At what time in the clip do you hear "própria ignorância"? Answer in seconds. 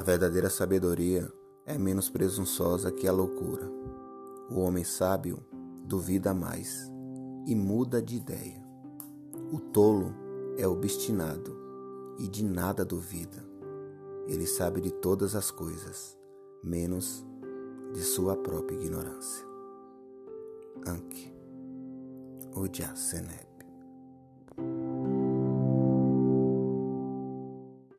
18.38-19.44